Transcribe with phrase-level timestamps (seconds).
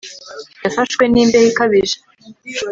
[0.63, 1.97] Yafashwe nimbeho ikabije